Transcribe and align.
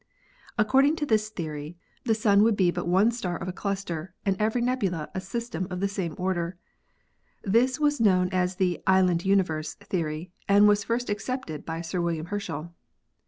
Ac 0.57 0.67
cording 0.67 0.95
to 0.95 1.05
this 1.05 1.29
theory, 1.29 1.77
the 2.05 2.15
Sun 2.15 2.41
would 2.41 2.55
be 2.57 2.71
but 2.71 2.87
one 2.87 3.11
star 3.11 3.37
of 3.37 3.47
a 3.47 3.53
cluster 3.53 4.15
and 4.25 4.35
every 4.39 4.59
nebula 4.59 5.11
a 5.13 5.21
system 5.21 5.67
of 5.69 5.79
the 5.79 5.87
same 5.87 6.15
order. 6.17 6.57
This 7.43 7.79
was 7.79 8.01
known 8.01 8.27
as 8.31 8.55
the 8.55 8.81
"island 8.87 9.25
universe" 9.25 9.75
theory 9.75 10.31
and 10.49 10.67
was 10.67 10.83
first 10.85 11.07
accepted 11.11 11.67
by 11.67 11.81
Sir 11.81 12.01
William 12.01 12.25
Herschel. 12.25 12.73